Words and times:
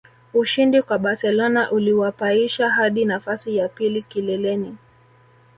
Ushindi 0.33 0.81
kwa 0.81 0.97
Barcelona 0.99 1.71
uliwapaisha 1.71 2.69
hadi 2.69 3.05
nafasi 3.05 3.57
ya 3.57 3.69
pili 3.69 4.01
kileleni 4.03 4.77